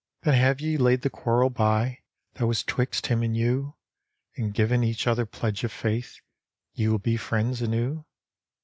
"Then 0.23 0.33
have 0.33 0.59
ye 0.59 0.77
laid 0.77 1.03
the 1.03 1.11
quarrel 1.11 1.51
by 1.51 1.99
That 2.33 2.47
was 2.47 2.63
'twixt 2.63 3.05
him 3.05 3.21
and 3.21 3.37
you. 3.37 3.75
And 4.35 4.51
given 4.51 4.83
each 4.83 5.05
other 5.05 5.27
pledge 5.27 5.63
of 5.63 5.71
faith 5.71 6.21
Ye 6.73 6.87
will 6.87 6.97
be 6.97 7.17
friends 7.17 7.61
anew? 7.61 8.03